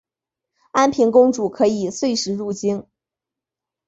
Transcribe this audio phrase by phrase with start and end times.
[0.71, 2.87] 安平公主可以岁时入京。